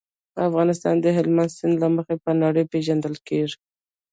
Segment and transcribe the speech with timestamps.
[0.47, 3.57] افغانستان د هلمند سیند له مخې په نړۍ پېژندل کېږي.